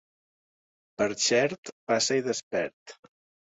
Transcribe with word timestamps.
Per 1.03 1.07
Xert, 1.27 1.73
passa-hi 1.95 2.27
despert. 2.33 2.99